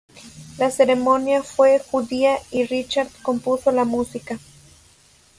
[0.57, 4.39] La ceremonia fue judía y Richard compuso la música.